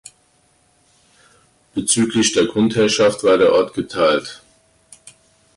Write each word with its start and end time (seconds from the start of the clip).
Bezüglich 1.75 2.33
der 2.33 2.47
Grundherrschaft 2.47 3.23
war 3.23 3.37
der 3.37 3.53
Ort 3.53 3.75
geteilt. 3.75 4.41